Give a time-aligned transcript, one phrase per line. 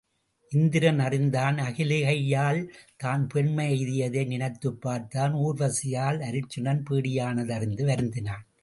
[0.51, 2.61] இந்திரன் அறிந்தான் அகலிகையால்
[2.97, 8.45] தான் பெண்மை எய்தியதை நினைத்துப் பார்த்தான், ஊர்வசியால் அருச் சுனன் பேடியானது அறிந்து வருந்தினான்.